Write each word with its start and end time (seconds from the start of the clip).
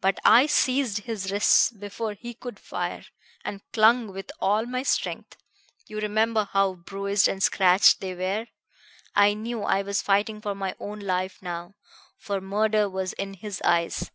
But 0.00 0.20
I 0.24 0.46
seized 0.46 0.98
his 0.98 1.32
wrists 1.32 1.72
before 1.72 2.12
he 2.14 2.34
could 2.34 2.56
fire, 2.60 3.04
and 3.44 3.62
clung 3.72 4.12
with 4.12 4.30
all 4.38 4.64
my 4.64 4.84
strength 4.84 5.36
you 5.88 5.98
remember 5.98 6.48
how 6.52 6.74
bruised 6.74 7.26
and 7.26 7.42
scratched 7.42 8.00
they 8.00 8.14
were. 8.14 8.46
I 9.16 9.34
knew 9.34 9.64
I 9.64 9.82
was 9.82 10.02
fighting 10.02 10.40
for 10.40 10.54
my 10.54 10.76
own 10.78 11.00
life 11.00 11.42
now, 11.42 11.74
for 12.16 12.40
murder 12.40 12.88
was 12.88 13.12
in 13.14 13.34
his 13.34 13.60
eyes. 13.62 14.12